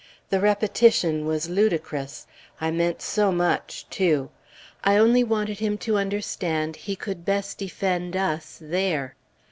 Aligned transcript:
The 0.31 0.39
repetition 0.39 1.27
was 1.27 1.47
ludicrous. 1.47 2.25
I 2.59 2.71
meant 2.71 3.03
so 3.03 3.31
much, 3.31 3.87
too! 3.91 4.31
I 4.83 4.97
only 4.97 5.23
wanted 5.23 5.59
him 5.59 5.77
to 5.77 5.99
understand 5.99 6.75
he 6.75 6.95
could 6.95 7.23
best 7.23 7.59
defend 7.59 8.17
us 8.17 8.57
there. 8.59 9.13